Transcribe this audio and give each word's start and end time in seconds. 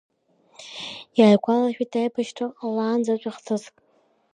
Иааигәалашәеит 1.17 1.93
аибашьра 1.99 2.45
ҟалаанӡатәи 2.59 3.33
хҭыск… 3.35 3.75